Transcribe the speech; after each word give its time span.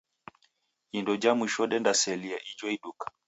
Indo 0.97 1.13
ja 1.23 1.31
mwisho 1.37 1.63
dendaselia 1.71 2.37
ijo 2.51 2.65
iduka. 2.75 3.05